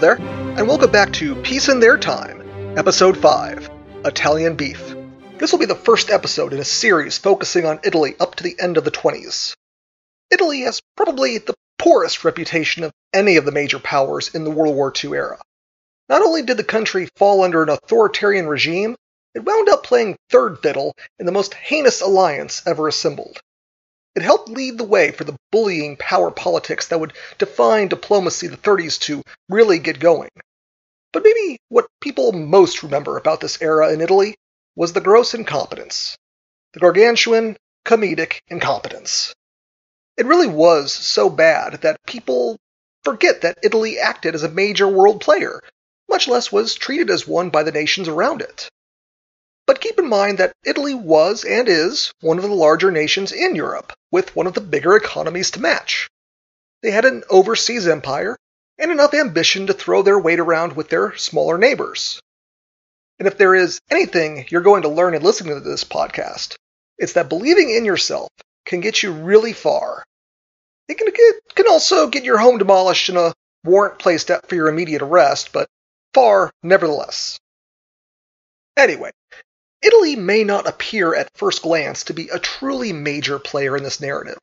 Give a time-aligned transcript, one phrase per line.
[0.00, 3.68] there, and welcome back to Peace in Their Time, Episode 5
[4.04, 4.94] Italian Beef.
[5.38, 8.54] This will be the first episode in a series focusing on Italy up to the
[8.60, 9.54] end of the 20s.
[10.30, 14.76] Italy has probably the poorest reputation of any of the major powers in the World
[14.76, 15.40] War II era.
[16.08, 18.94] Not only did the country fall under an authoritarian regime,
[19.34, 23.40] it wound up playing third fiddle in the most heinous alliance ever assembled.
[24.14, 28.56] It helped lead the way for the bullying power politics that would define diplomacy the
[28.56, 30.30] 30s to really get going.
[31.12, 34.36] But maybe what people most remember about this era in Italy
[34.76, 36.16] was the gross incompetence.
[36.74, 39.34] The gargantuan, comedic incompetence.
[40.16, 42.58] It really was so bad that people
[43.04, 45.62] forget that Italy acted as a major world player,
[46.08, 48.68] much less was treated as one by the nations around it.
[49.68, 53.54] But keep in mind that Italy was and is one of the larger nations in
[53.54, 56.08] Europe, with one of the bigger economies to match.
[56.82, 58.38] They had an overseas empire
[58.78, 62.18] and enough ambition to throw their weight around with their smaller neighbors.
[63.18, 66.56] And if there is anything you're going to learn in listening to this podcast,
[66.96, 68.30] it's that believing in yourself
[68.64, 70.02] can get you really far.
[70.88, 74.54] It can, it can also get your home demolished and a warrant placed out for
[74.54, 75.68] your immediate arrest, but
[76.14, 77.38] far nevertheless.
[78.78, 79.10] Anyway,
[79.80, 84.00] Italy may not appear at first glance to be a truly major player in this
[84.00, 84.38] narrative.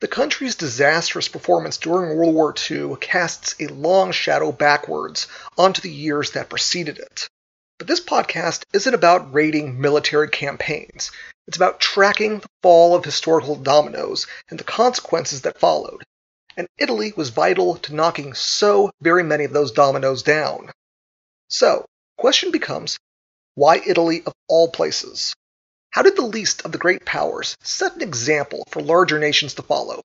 [0.00, 5.26] The country's disastrous performance during World War II casts a long shadow backwards
[5.56, 7.28] onto the years that preceded it.
[7.78, 11.10] But this podcast isn't about rating military campaigns.
[11.46, 16.04] It's about tracking the fall of historical dominoes and the consequences that followed.
[16.56, 20.70] And Italy was vital to knocking so very many of those dominoes down.
[21.48, 21.86] So,
[22.18, 22.98] question becomes
[23.54, 25.34] why Italy of all places?
[25.90, 29.62] How did the least of the great powers set an example for larger nations to
[29.62, 30.02] follow?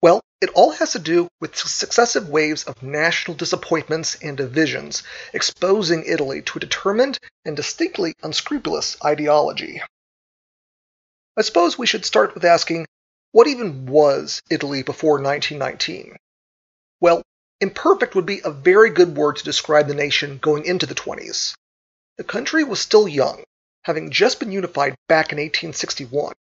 [0.00, 5.02] Well, it all has to do with successive waves of national disappointments and divisions,
[5.32, 9.82] exposing Italy to a determined and distinctly unscrupulous ideology.
[11.36, 12.86] I suppose we should start with asking
[13.32, 16.16] what even was Italy before 1919?
[17.00, 17.22] Well,
[17.60, 21.54] imperfect would be a very good word to describe the nation going into the 20s.
[22.20, 23.44] The country was still young,
[23.84, 26.34] having just been unified back in 1861.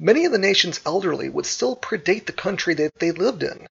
[0.00, 3.68] Many of the nation's elderly would still predate the country that they lived in.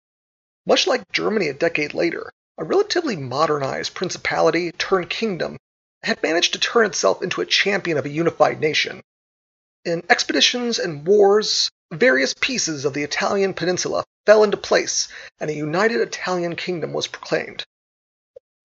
[0.66, 5.58] Much like Germany a decade later, a relatively modernized principality turned kingdom
[6.02, 9.02] had managed to turn itself into a champion of a unified nation.
[9.84, 15.10] In expeditions and wars, various pieces of the Italian peninsula fell into place,
[15.42, 17.66] and a united Italian kingdom was proclaimed.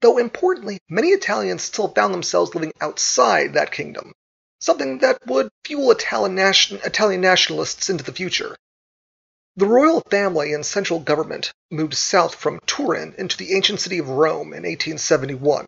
[0.03, 4.13] Though importantly, many Italians still found themselves living outside that kingdom,
[4.59, 8.57] something that would fuel Italian, nation- Italian nationalists into the future.
[9.55, 14.09] The royal family and central government moved south from Turin into the ancient city of
[14.09, 15.67] Rome in 1871.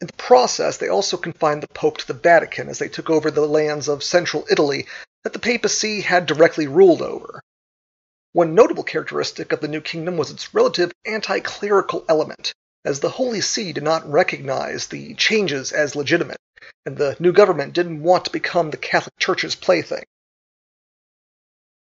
[0.00, 3.30] In the process, they also confined the Pope to the Vatican as they took over
[3.30, 4.88] the lands of central Italy
[5.22, 7.40] that the papacy had directly ruled over.
[8.32, 12.52] One notable characteristic of the new kingdom was its relative anti clerical element
[12.84, 16.38] as the Holy See did not recognize the changes as legitimate,
[16.84, 20.04] and the new government didn't want to become the Catholic Church's plaything.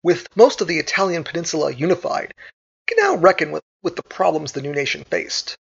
[0.03, 4.53] With most of the Italian peninsula unified, we can now reckon with, with the problems
[4.53, 5.57] the new nation faced.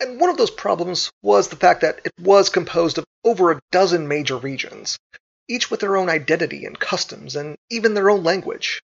[0.00, 3.60] And one of those problems was the fact that it was composed of over a
[3.70, 4.98] dozen major regions,
[5.46, 8.80] each with their own identity and customs, and even their own language.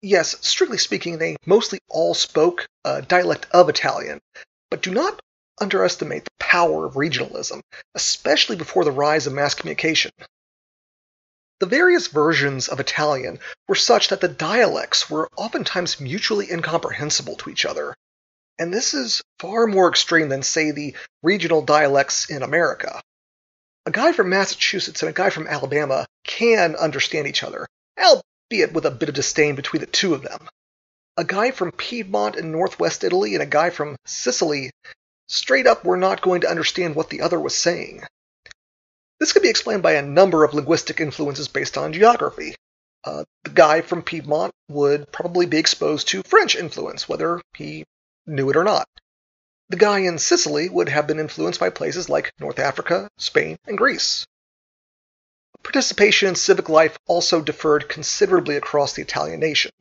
[0.00, 4.20] Yes, strictly speaking, they mostly all spoke a dialect of Italian,
[4.70, 5.20] but do not
[5.60, 7.60] underestimate the power of regionalism,
[7.94, 10.12] especially before the rise of mass communication.
[11.60, 17.50] The various versions of Italian were such that the dialects were oftentimes mutually incomprehensible to
[17.50, 17.94] each other.
[18.60, 23.00] And this is far more extreme than, say, the regional dialects in America.
[23.86, 27.66] A guy from Massachusetts and a guy from Alabama can understand each other,
[27.98, 30.48] albeit with a bit of disdain between the two of them
[31.18, 34.70] a guy from Piedmont in northwest Italy and a guy from Sicily
[35.26, 38.04] straight up were not going to understand what the other was saying.
[39.18, 42.54] This could be explained by a number of linguistic influences based on geography.
[43.02, 47.84] Uh, the guy from Piedmont would probably be exposed to French influence, whether he
[48.24, 48.86] knew it or not.
[49.70, 53.76] The guy in Sicily would have been influenced by places like North Africa, Spain, and
[53.76, 54.24] Greece.
[55.64, 59.72] Participation in civic life also differed considerably across the Italian nation.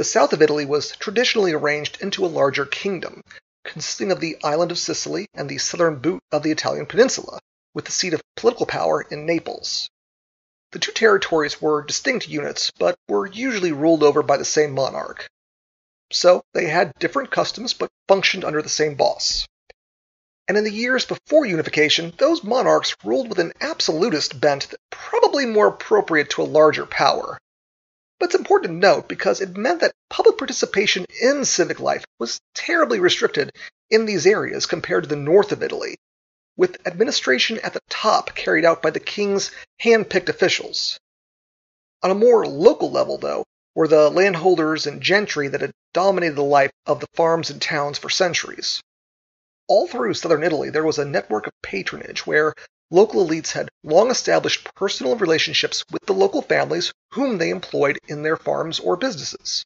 [0.00, 3.22] The south of Italy was traditionally arranged into a larger kingdom,
[3.66, 7.38] consisting of the island of Sicily and the southern boot of the Italian peninsula,
[7.74, 9.90] with the seat of political power in Naples.
[10.72, 15.28] The two territories were distinct units, but were usually ruled over by the same monarch.
[16.10, 19.46] so they had different customs but functioned under the same boss.
[20.48, 25.44] And in the years before unification, those monarchs ruled with an absolutist bent that probably
[25.44, 27.38] more appropriate to a larger power.
[28.20, 32.38] But it's important to note because it meant that public participation in civic life was
[32.54, 33.50] terribly restricted
[33.88, 35.96] in these areas compared to the north of Italy,
[36.54, 40.98] with administration at the top carried out by the king's hand-picked officials.
[42.02, 43.44] On a more local level, though,
[43.74, 47.96] were the landholders and gentry that had dominated the life of the farms and towns
[47.96, 48.82] for centuries.
[49.66, 52.52] All through southern Italy, there was a network of patronage where
[52.90, 58.22] local elites had long established personal relationships with the local families whom they employed in
[58.22, 59.64] their farms or businesses.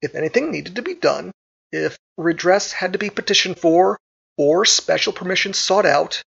[0.00, 1.32] If anything needed to be done,
[1.70, 3.98] if redress had to be petitioned for,
[4.36, 6.22] or special permission sought out,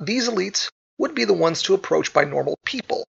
[0.00, 0.68] these elites
[0.98, 3.06] would be the ones to approach by normal people.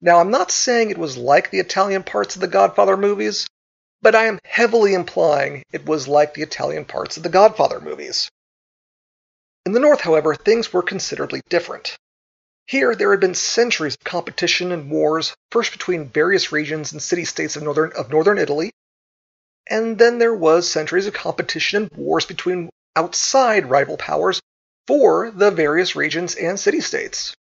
[0.00, 3.46] Now, I'm not saying it was like the Italian parts of the Godfather movies,
[4.02, 8.30] but I am heavily implying it was like the Italian parts of the Godfather movies.
[9.66, 11.96] In the North, however, things were considerably different.
[12.66, 17.56] Here, there had been centuries of competition and wars, first between various regions and city-states
[17.56, 18.70] of northern, of northern Italy,
[19.68, 24.40] and then there was centuries of competition and wars between outside rival powers
[24.86, 27.34] for the various regions and city-states.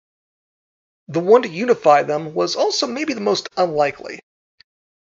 [1.08, 4.20] The one to unify them was also maybe the most unlikely.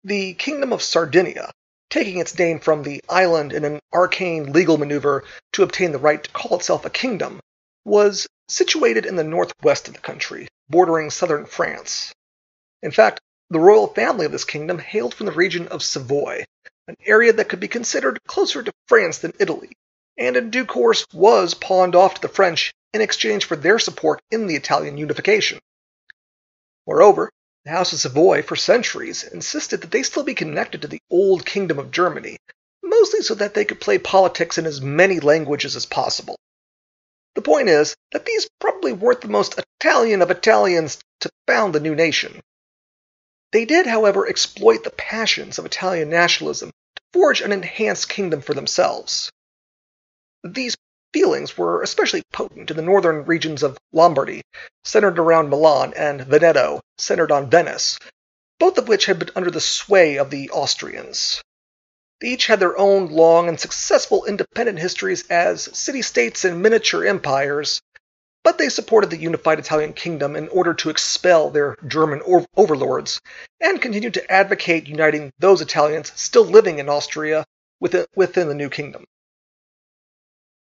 [0.04, 1.52] The Kingdom of Sardinia,
[1.94, 6.24] taking its name from the island in an arcane legal maneuver to obtain the right
[6.24, 7.38] to call itself a kingdom,
[7.84, 12.12] was situated in the northwest of the country, bordering southern France.
[12.82, 16.44] In fact, the royal family of this kingdom hailed from the region of Savoy,
[16.88, 19.70] an area that could be considered closer to France than Italy,
[20.18, 24.20] and in due course was pawned off to the French in exchange for their support
[24.32, 25.60] in the Italian unification.
[26.88, 27.30] Moreover,
[27.64, 31.46] the House of Savoy for centuries insisted that they still be connected to the old
[31.46, 32.36] kingdom of Germany,
[32.82, 36.36] mostly so that they could play politics in as many languages as possible.
[37.34, 41.80] The point is that these probably weren't the most Italian of Italians to found the
[41.80, 42.40] new nation.
[43.52, 48.52] They did, however, exploit the passions of Italian nationalism to forge an enhanced kingdom for
[48.52, 49.32] themselves.
[50.42, 50.76] These
[51.14, 54.42] feelings were especially potent in the northern regions of Lombardy,
[54.82, 58.00] centered around Milan, and Veneto, centered on Venice,
[58.58, 61.40] both of which had been under the sway of the Austrians.
[62.20, 67.80] They each had their own long and successful independent histories as city-states and miniature empires,
[68.42, 72.22] but they supported the unified Italian kingdom in order to expel their German
[72.56, 73.20] overlords,
[73.60, 77.44] and continued to advocate uniting those Italians still living in Austria
[77.78, 79.04] within, within the new kingdom.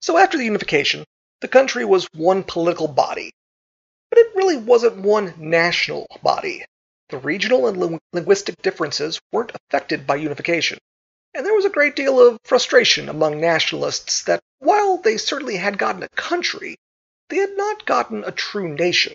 [0.00, 1.04] So after the unification,
[1.40, 3.32] the country was one political body.
[4.10, 6.64] But it really wasn't one national body.
[7.08, 10.78] The regional and linguistic differences weren't affected by unification.
[11.34, 15.78] And there was a great deal of frustration among nationalists that while they certainly had
[15.78, 16.76] gotten a country,
[17.28, 19.14] they had not gotten a true nation.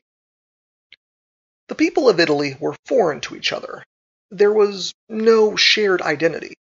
[1.68, 3.84] The people of Italy were foreign to each other.
[4.30, 6.56] There was no shared identity.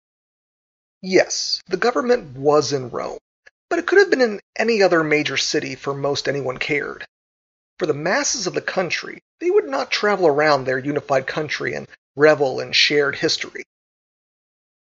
[1.02, 3.18] Yes, the government was in Rome,
[3.70, 7.06] but it could have been in any other major city for most anyone cared.
[7.78, 11.88] For the masses of the country, they would not travel around their unified country and
[12.16, 13.64] revel in shared history.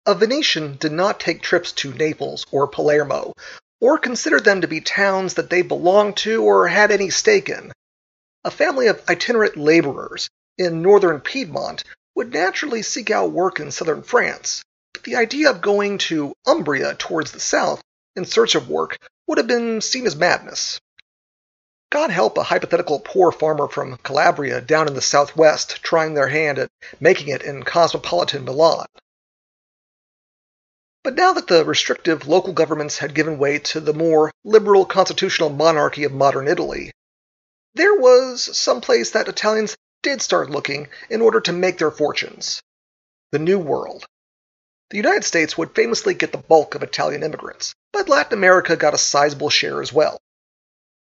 [0.05, 3.33] A Venetian did not take trips to Naples or Palermo,
[3.79, 7.71] or consider them to be towns that they belonged to or had any stake in.
[8.43, 11.83] A family of itinerant laborers in northern Piedmont
[12.15, 16.95] would naturally seek out work in southern France, but the idea of going to Umbria
[16.95, 17.81] towards the south
[18.19, 20.79] in search of work would have been seen as madness.
[21.89, 26.59] God help a hypothetical poor farmer from Calabria down in the southwest trying their hand
[26.59, 28.85] at making it in cosmopolitan Milan.
[31.03, 35.49] But now that the restrictive local governments had given way to the more liberal constitutional
[35.49, 36.91] monarchy of modern Italy,
[37.73, 42.61] there was some place that Italians did start looking in order to make their fortunes
[43.31, 44.05] the New World.
[44.89, 48.93] The United States would famously get the bulk of Italian immigrants, but Latin America got
[48.93, 50.19] a sizable share as well.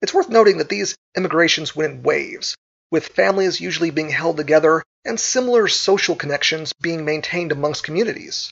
[0.02, 2.56] It's worth noting that these immigrations went in waves,
[2.92, 8.52] with families usually being held together and similar social connections being maintained amongst communities.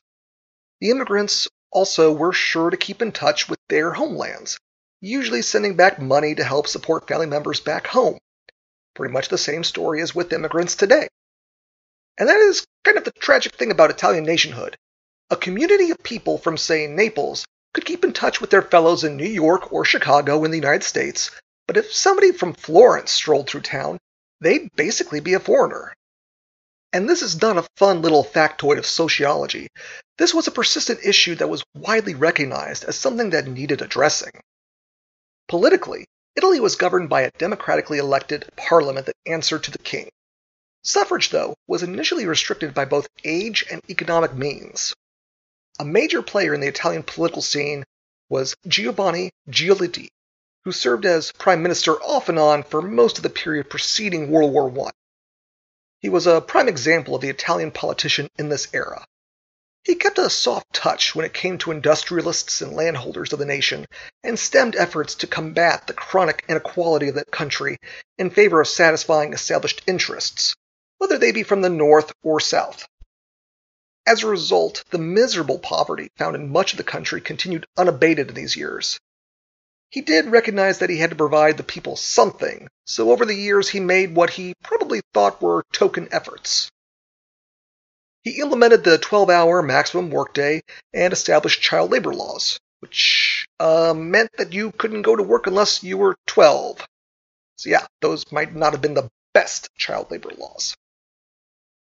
[0.79, 4.57] The immigrants also were sure to keep in touch with their homelands,
[4.99, 8.17] usually sending back money to help support family members back home.
[8.95, 11.07] Pretty much the same story as with immigrants today.
[12.17, 14.77] And that is kind of the tragic thing about Italian nationhood.
[15.29, 19.17] A community of people from, say, Naples could keep in touch with their fellows in
[19.17, 21.31] New York or Chicago in the United States,
[21.67, 23.97] but if somebody from Florence strolled through town,
[24.41, 25.93] they'd basically be a foreigner.
[26.91, 29.69] And this is not a fun little factoid of sociology.
[30.17, 34.41] This was a persistent issue that was widely recognized as something that needed addressing.
[35.47, 40.09] Politically, Italy was governed by a democratically elected parliament that answered to the king.
[40.83, 44.93] Suffrage, though, was initially restricted by both age and economic means.
[45.81, 47.85] A major player in the Italian political scene
[48.29, 50.09] was Giovanni Giolitti,
[50.63, 54.53] who served as prime minister off and on for most of the period preceding World
[54.53, 54.91] War I.
[55.97, 59.03] He was a prime example of the Italian politician in this era.
[59.83, 63.87] He kept a soft touch when it came to industrialists and landholders of the nation,
[64.23, 67.79] and stemmed efforts to combat the chronic inequality of the country
[68.19, 70.53] in favor of satisfying established interests,
[70.99, 72.85] whether they be from the north or south.
[74.05, 78.35] As a result, the miserable poverty found in much of the country continued unabated in
[78.35, 78.99] these years.
[79.89, 83.69] He did recognize that he had to provide the people something, so over the years
[83.69, 86.71] he made what he probably thought were token efforts.
[88.23, 90.61] He implemented the 12 hour maximum workday
[90.93, 95.83] and established child labor laws, which uh, meant that you couldn't go to work unless
[95.83, 96.87] you were 12.
[97.57, 100.75] So, yeah, those might not have been the best child labor laws.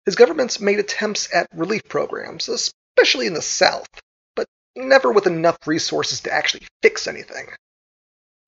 [0.05, 3.89] His governments made attempts at relief programs, especially in the South,
[4.35, 7.49] but never with enough resources to actually fix anything.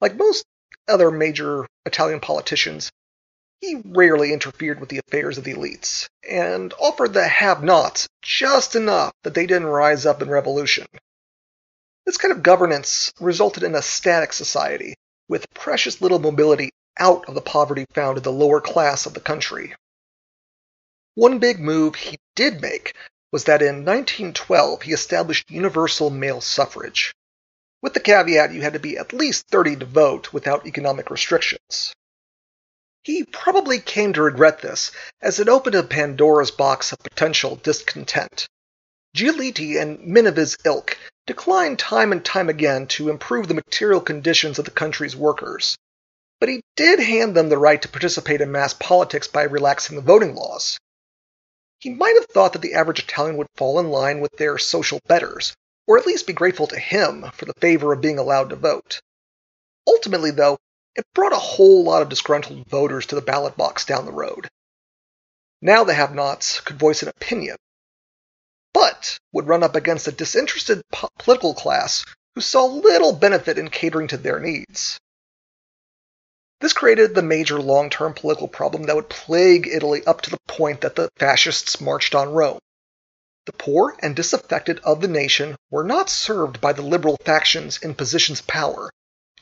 [0.01, 0.45] Like most
[0.89, 2.91] other major Italian politicians,
[3.61, 9.13] he rarely interfered with the affairs of the elites, and offered the have-nots just enough
[9.23, 10.87] that they didn't rise up in revolution.
[12.05, 14.95] This kind of governance resulted in a static society,
[15.29, 19.21] with precious little mobility out of the poverty found in the lower class of the
[19.21, 19.75] country.
[21.15, 22.95] One big move he did make
[23.31, 27.13] was that in 1912 he established universal male suffrage
[27.85, 31.93] with the caveat you had to be at least 30 to vote without economic restrictions.
[33.03, 34.91] He probably came to regret this,
[35.21, 38.49] as it opened a Pandora's box of potential discontent.
[39.15, 44.01] Giolitti and men of his ilk declined time and time again to improve the material
[44.01, 45.77] conditions of the country's workers,
[46.41, 50.03] but he did hand them the right to participate in mass politics by relaxing the
[50.03, 50.79] voting laws.
[51.79, 55.01] He might have thought that the average Italian would fall in line with their social
[55.07, 55.55] betters,
[55.87, 59.01] or at least be grateful to him for the favor of being allowed to vote.
[59.87, 60.59] Ultimately, though,
[60.95, 64.49] it brought a whole lot of disgruntled voters to the ballot box down the road.
[65.61, 67.57] Now the have nots could voice an opinion,
[68.73, 72.05] but would run up against a disinterested po- political class
[72.35, 74.99] who saw little benefit in catering to their needs.
[76.61, 80.39] This created the major long term political problem that would plague Italy up to the
[80.47, 82.59] point that the fascists marched on Rome.
[83.47, 87.95] The poor and disaffected of the nation were not served by the liberal factions in
[87.95, 88.91] positions of power,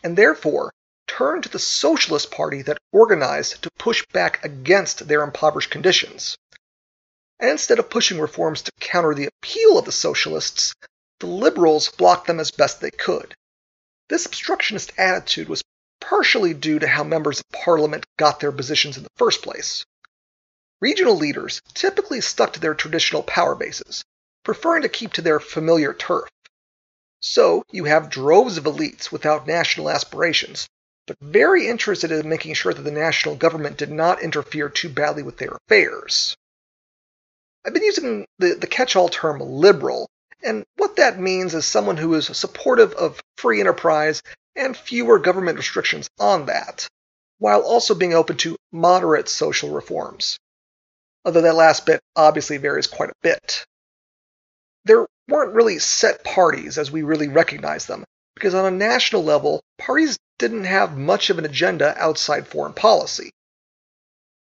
[0.02, 0.72] and therefore
[1.06, 6.36] turned to the Socialist Party that organized to push back against their impoverished conditions.
[7.38, 10.74] And instead of pushing reforms to counter the appeal of the Socialists,
[11.20, 13.34] the Liberals blocked them as best they could.
[14.08, 15.62] This obstructionist attitude was
[16.02, 19.86] partially due to how members of Parliament got their positions in the first place.
[20.80, 24.04] Regional leaders typically stuck to their traditional power bases,
[24.44, 26.28] preferring to keep to their familiar turf.
[27.20, 30.66] So you have droves of elites without national aspirations,
[31.06, 35.22] but very interested in making sure that the national government did not interfere too badly
[35.22, 36.36] with their affairs.
[37.64, 40.08] I've been using the, the catch all term liberal,
[40.42, 44.20] and what that means is someone who is supportive of free enterprise
[44.56, 46.86] and fewer government restrictions on that,
[47.38, 50.38] while also being open to moderate social reforms
[51.24, 53.64] although that last bit obviously varies quite a bit.
[54.84, 58.04] There weren't really set parties as we really recognize them,
[58.34, 63.30] because on a national level, parties didn't have much of an agenda outside foreign policy.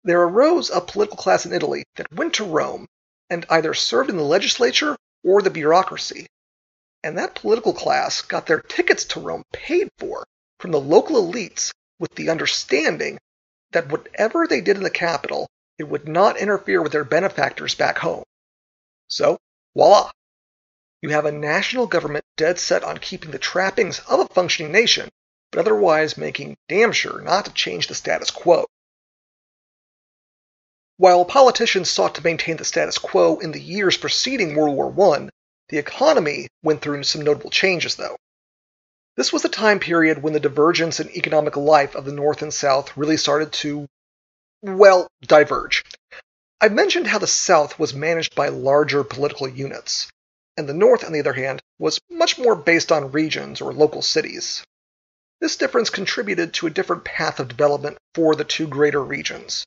[0.03, 2.87] There arose a political class in Italy that went to Rome
[3.29, 6.25] and either served in the legislature or the bureaucracy.
[7.03, 10.25] And that political class got their tickets to Rome paid for
[10.59, 13.19] from the local elites with the understanding
[13.71, 15.47] that whatever they did in the capital
[15.79, 18.23] it would not interfere with their benefactors back home.
[19.07, 19.39] So,
[19.75, 20.11] voila!
[21.01, 25.09] You have a national government dead set on keeping the trappings of a functioning nation,
[25.49, 28.67] but otherwise making damn sure not to change the status quo.
[30.97, 35.29] While politicians sought to maintain the status quo in the years preceding World War I,
[35.71, 38.17] the economy went through some notable changes, though.
[39.15, 42.53] This was the time period when the divergence in economic life of the North and
[42.53, 43.87] South really started to
[44.61, 45.83] well, diverge.
[46.59, 50.07] I've mentioned how the South was managed by larger political units,
[50.57, 54.01] and the North, on the other hand, was much more based on regions or local
[54.01, 54.63] cities.
[55.39, 59.65] This difference contributed to a different path of development for the two greater regions.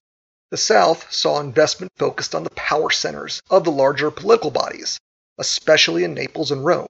[0.50, 5.00] The South saw investment focused on the power centers of the larger political bodies,
[5.38, 6.86] especially in Naples and Rome.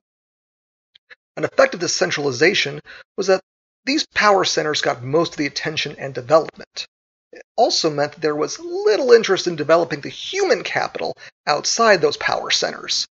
[1.37, 2.79] An effect of this centralization
[3.17, 3.41] was that
[3.85, 6.87] these power centers got most of the attention and development.
[7.31, 12.17] It also meant that there was little interest in developing the human capital outside those
[12.17, 13.07] power centers.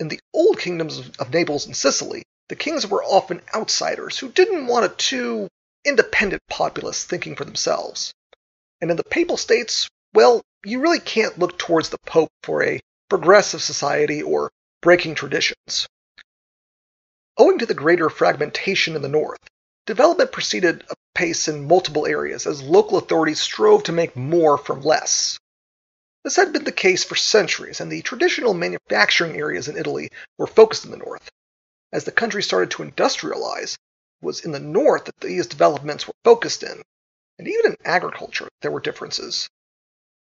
[0.00, 4.66] In the old kingdoms of Naples and Sicily, the kings were often outsiders who didn't
[4.66, 5.48] want a too
[5.84, 8.12] independent populace thinking for themselves.
[8.80, 12.80] And in the papal states, well, you really can't look towards the Pope for a
[13.08, 15.86] progressive society or breaking traditions.
[17.38, 19.40] Owing to the greater fragmentation in the north,
[19.86, 25.38] development proceeded apace in multiple areas as local authorities strove to make more from less.
[26.24, 30.46] This had been the case for centuries, and the traditional manufacturing areas in Italy were
[30.46, 31.28] focused in the north.
[31.92, 33.78] As the country started to industrialize, it
[34.24, 36.80] was in the north that these developments were focused in,
[37.38, 39.48] and even in agriculture there were differences.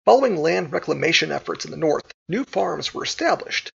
[0.05, 3.71] Following land reclamation efforts in the north, new farms were established,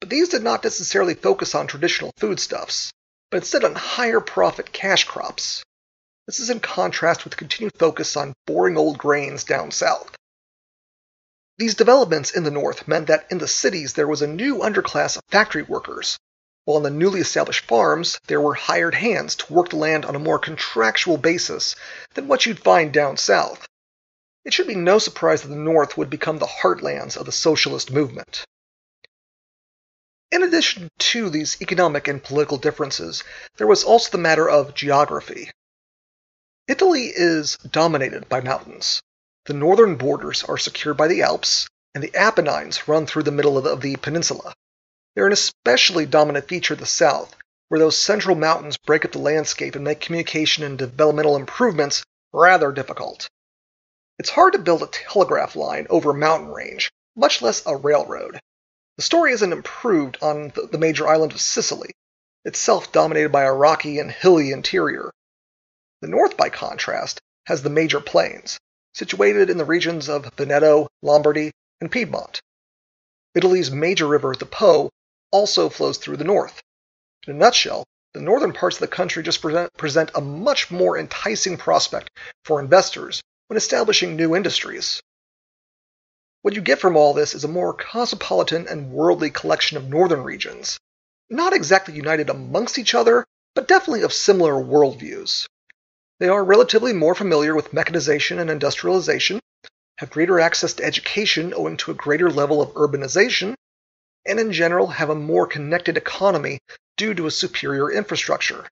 [0.00, 2.92] but these did not necessarily focus on traditional foodstuffs,
[3.30, 5.62] but instead on higher profit cash crops.
[6.26, 10.16] This is in contrast with the continued focus on boring old grains down south.
[11.58, 15.16] These developments in the north meant that in the cities there was a new underclass
[15.16, 16.18] of factory workers,
[16.64, 20.16] while on the newly established farms, there were hired hands to work the land on
[20.16, 21.76] a more contractual basis
[22.14, 23.68] than what you'd find down south.
[24.46, 27.90] It should be no surprise that the North would become the heartlands of the socialist
[27.90, 28.44] movement.
[30.30, 33.24] In addition to these economic and political differences,
[33.56, 35.50] there was also the matter of geography.
[36.68, 39.02] Italy is dominated by mountains.
[39.46, 43.58] The northern borders are secured by the Alps, and the Apennines run through the middle
[43.58, 44.54] of the peninsula.
[45.16, 47.34] They're an especially dominant feature of the South,
[47.66, 52.70] where those central mountains break up the landscape and make communication and developmental improvements rather
[52.70, 53.28] difficult.
[54.18, 58.40] It's hard to build a telegraph line over a mountain range, much less a railroad.
[58.96, 61.92] The story isn't improved on the major island of Sicily,
[62.42, 65.10] itself dominated by a rocky and hilly interior.
[66.00, 68.58] The north, by contrast, has the major plains,
[68.94, 71.52] situated in the regions of Veneto, Lombardy,
[71.82, 72.40] and Piedmont.
[73.34, 74.88] Italy's major river, the Po,
[75.30, 76.62] also flows through the north.
[77.26, 80.96] In a nutshell, the northern parts of the country just present, present a much more
[80.96, 82.08] enticing prospect
[82.44, 85.00] for investors when establishing new industries.
[86.42, 90.22] What you get from all this is a more cosmopolitan and worldly collection of northern
[90.22, 90.78] regions,
[91.28, 95.46] not exactly united amongst each other, but definitely of similar worldviews.
[96.20, 99.40] They are relatively more familiar with mechanization and industrialization,
[99.98, 103.54] have greater access to education owing to a greater level of urbanization,
[104.26, 106.58] and in general have a more connected economy
[106.96, 108.66] due to a superior infrastructure.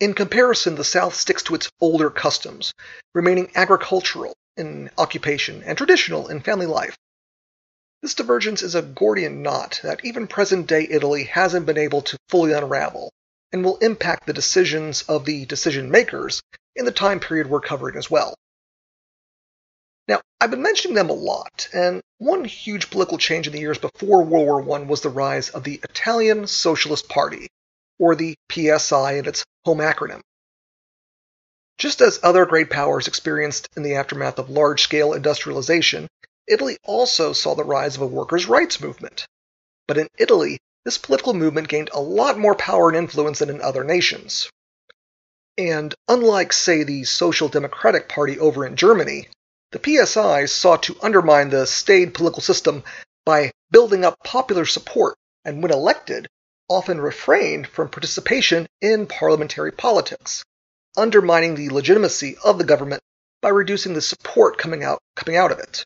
[0.00, 2.72] In comparison, the South sticks to its older customs,
[3.14, 6.96] remaining agricultural in occupation and traditional in family life.
[8.00, 12.16] This divergence is a Gordian knot that even present day Italy hasn't been able to
[12.28, 13.10] fully unravel,
[13.50, 16.42] and will impact the decisions of the decision makers
[16.76, 18.36] in the time period we're covering as well.
[20.06, 23.78] Now, I've been mentioning them a lot, and one huge political change in the years
[23.78, 27.48] before World War I was the rise of the Italian Socialist Party,
[27.98, 30.20] or the PSI in its home acronym.
[31.78, 36.08] Just as other great powers experienced in the aftermath of large scale industrialization,
[36.48, 39.26] Italy also saw the rise of a workers' rights movement.
[39.86, 43.60] But in Italy, this political movement gained a lot more power and influence than in
[43.60, 44.50] other nations.
[45.56, 49.28] And unlike, say, the Social Democratic Party over in Germany,
[49.72, 52.84] the PSI sought to undermine the staid political system
[53.26, 56.26] by building up popular support, and when elected,
[56.68, 60.44] often refrained from participation in parliamentary politics,
[60.96, 63.02] undermining the legitimacy of the government
[63.40, 65.84] by reducing the support coming out, coming out of it.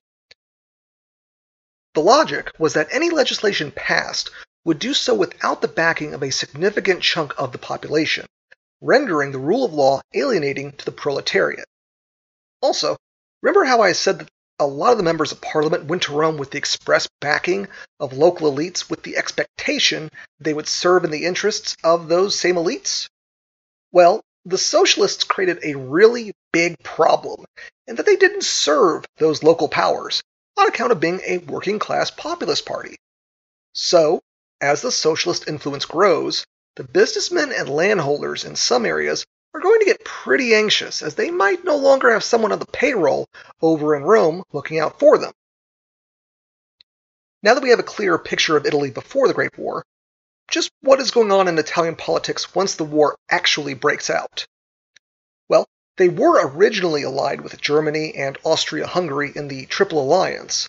[1.95, 4.31] The logic was that any legislation passed
[4.65, 8.27] would do so without the backing of a significant chunk of the population,
[8.81, 11.67] rendering the rule of law alienating to the proletariat.
[12.61, 12.97] Also,
[13.43, 14.29] Remember how I said that
[14.63, 18.13] a lot of the members of parliament went to Rome with the express backing of
[18.13, 23.09] local elites with the expectation they would serve in the interests of those same elites?
[23.91, 27.45] Well, the socialists created a really big problem
[27.87, 30.23] in that they didn't serve those local powers
[30.57, 32.97] on account of being a working class populist party.
[33.75, 34.21] So,
[34.61, 36.45] as the socialist influence grows,
[36.77, 41.31] the businessmen and landholders in some areas are going to get pretty anxious as they
[41.31, 43.29] might no longer have someone on the payroll
[43.61, 45.33] over in Rome looking out for them.
[47.43, 49.85] Now that we have a clearer picture of Italy before the Great War,
[50.49, 54.47] just what is going on in Italian politics once the war actually breaks out?
[55.49, 60.69] Well, They were originally allied with Germany and Austria Hungary in the Triple Alliance,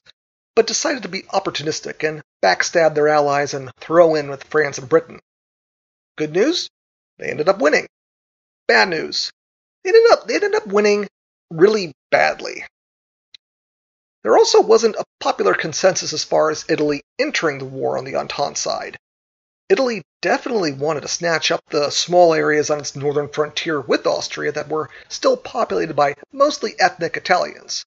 [0.55, 4.89] but decided to be opportunistic and backstab their allies and throw in with France and
[4.89, 5.21] Britain.
[6.17, 6.69] Good news?
[7.17, 7.87] They ended up winning.
[8.67, 9.31] Bad news?
[9.83, 11.07] They ended up, they ended up winning
[11.49, 12.65] really badly.
[14.23, 18.15] There also wasn't a popular consensus as far as Italy entering the war on the
[18.15, 18.97] Entente side.
[19.67, 24.51] Italy definitely wanted to snatch up the small areas on its northern frontier with Austria
[24.53, 27.85] that were still populated by mostly ethnic Italians.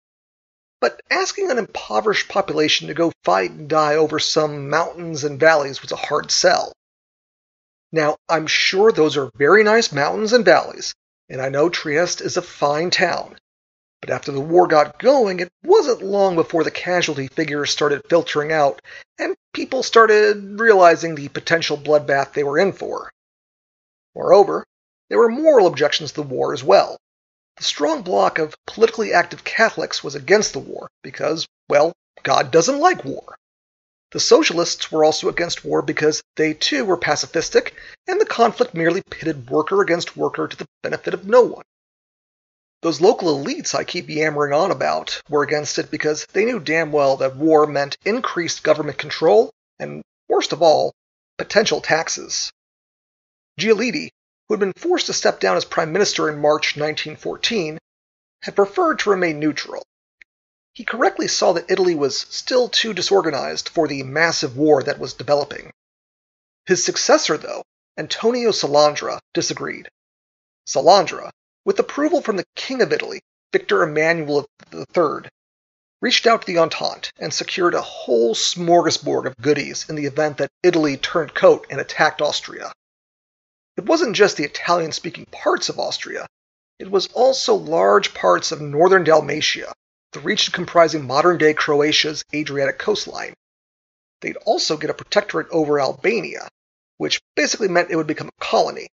[0.80, 5.80] But asking an impoverished population to go fight and die over some mountains and valleys
[5.80, 6.72] was a hard sell.
[7.96, 10.94] Now, I'm sure those are very nice mountains and valleys,
[11.30, 13.38] and I know Trieste is a fine town.
[14.02, 18.52] But after the war got going, it wasn't long before the casualty figures started filtering
[18.52, 18.82] out,
[19.18, 23.10] and people started realizing the potential bloodbath they were in for.
[24.14, 24.66] Moreover,
[25.08, 26.98] there were moral objections to the war as well.
[27.56, 32.78] The strong bloc of politically active Catholics was against the war because, well, God doesn't
[32.78, 33.36] like war.
[34.12, 37.72] The socialists were also against war because they too were pacifistic,
[38.06, 41.64] and the conflict merely pitted worker against worker to the benefit of no one.
[42.82, 46.92] Those local elites I keep yammering on about were against it because they knew damn
[46.92, 50.92] well that war meant increased government control and, worst of all,
[51.36, 52.52] potential taxes.
[53.58, 54.10] Giolitti,
[54.46, 57.78] who had been forced to step down as prime minister in March 1914,
[58.42, 59.82] had preferred to remain neutral.
[60.76, 65.14] He correctly saw that Italy was still too disorganized for the massive war that was
[65.14, 65.72] developing.
[66.66, 67.62] His successor, though,
[67.96, 69.88] Antonio Salandra, disagreed.
[70.66, 71.30] Salandra,
[71.64, 73.22] with approval from the King of Italy,
[73.54, 75.30] Victor Emmanuel III,
[76.02, 80.36] reached out to the Entente and secured a whole smorgasbord of goodies in the event
[80.36, 82.70] that Italy turned coat and attacked Austria.
[83.78, 86.26] It wasn't just the Italian speaking parts of Austria,
[86.78, 89.72] it was also large parts of northern Dalmatia,
[90.16, 93.34] the region comprising modern day Croatia's Adriatic coastline.
[94.22, 96.48] They'd also get a protectorate over Albania,
[96.96, 98.88] which basically meant it would become a colony,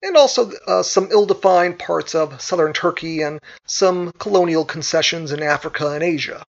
[0.00, 5.42] and also uh, some ill defined parts of southern Turkey and some colonial concessions in
[5.42, 6.44] Africa and Asia.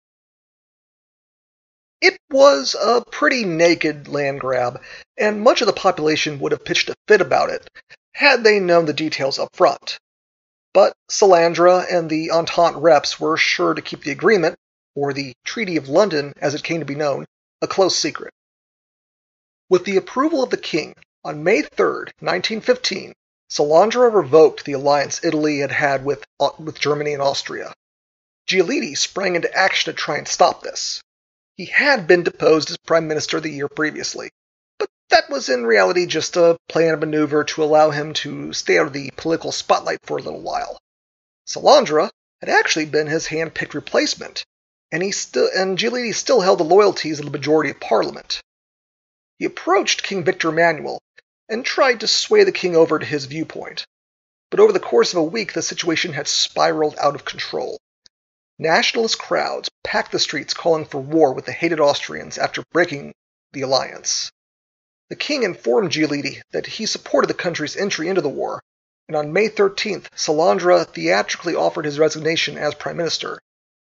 [1.99, 4.83] It was a pretty naked land grab,
[5.17, 7.67] and much of the population would have pitched a fit about it
[8.13, 9.97] had they known the details up front.
[10.73, 14.57] But Salandra and the Entente reps were sure to keep the agreement,
[14.95, 17.25] or the Treaty of London as it came to be known,
[17.61, 18.33] a close secret.
[19.69, 21.85] With the approval of the king, on May 3,
[22.19, 23.13] 1915,
[23.49, 26.23] Salandra revoked the alliance Italy had had with,
[26.57, 27.73] with Germany and Austria.
[28.47, 31.01] Giolitti sprang into action to try and stop this.
[31.57, 34.31] He had been deposed as prime minister the year previously,
[35.11, 38.87] that was in reality just a plan of maneuver to allow him to stay out
[38.87, 40.79] of the political spotlight for a little while.
[41.47, 44.43] Salandra had actually been his hand-picked replacement,
[44.91, 48.41] and he still and Giolitti still held the loyalties of the majority of Parliament.
[49.37, 50.99] He approached King Victor Emmanuel
[51.49, 53.85] and tried to sway the king over to his viewpoint.
[54.49, 57.77] But over the course of a week, the situation had spiraled out of control.
[58.59, 63.13] Nationalist crowds packed the streets calling for war with the hated Austrians after breaking
[63.53, 64.31] the alliance.
[65.11, 68.61] The king informed Giolitti that he supported the country's entry into the war,
[69.09, 73.37] and on May 13th, Salandra theatrically offered his resignation as prime minister,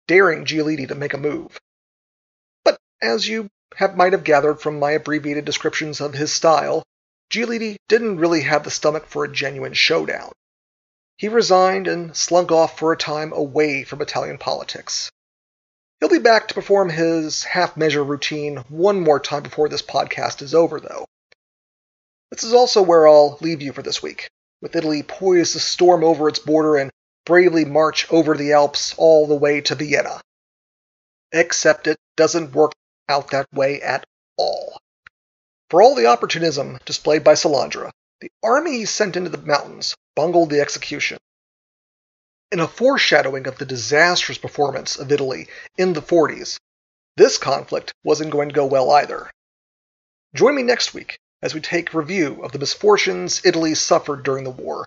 [0.06, 1.58] daring Giolitti to make a move.
[2.64, 6.84] But as you have, might have gathered from my abbreviated descriptions of his style,
[7.32, 10.32] Giolitti didn't really have the stomach for a genuine showdown.
[11.18, 15.10] He resigned and slunk off for a time away from Italian politics.
[16.00, 20.42] He'll be back to perform his half measure routine one more time before this podcast
[20.42, 21.06] is over, though.
[22.32, 24.30] This is also where I'll leave you for this week,
[24.62, 26.92] with Italy poised to storm over its border and
[27.26, 30.22] bravely march over the Alps all the way to Vienna.
[31.32, 32.74] Except it doesn't work
[33.10, 34.06] out that way at
[34.38, 34.78] all.
[35.70, 40.50] For all the opportunism displayed by Salandra, the army he sent into the mountains bungled
[40.50, 41.18] the execution.
[42.50, 46.58] In a foreshadowing of the disastrous performance of Italy in the 40s,
[47.18, 49.30] this conflict wasn't going to go well either.
[50.34, 54.50] Join me next week as we take review of the misfortunes Italy suffered during the
[54.50, 54.86] war,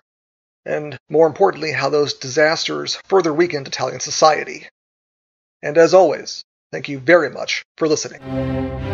[0.65, 4.67] and more importantly, how those disasters further weakened Italian society.
[5.61, 8.90] And as always, thank you very much for listening.